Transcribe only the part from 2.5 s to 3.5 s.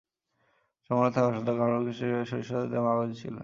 চাষে তেমন আগ্রহী ছিলেন না।